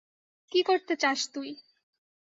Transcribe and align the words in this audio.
কী 0.51 0.59
করতে 0.63 0.93
চাস 0.95 1.19
তুই? 1.33 1.49